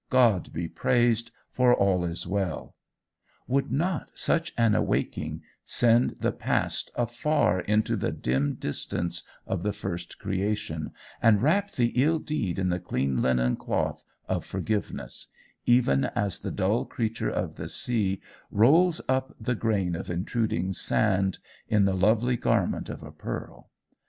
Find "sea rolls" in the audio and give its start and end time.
17.69-19.01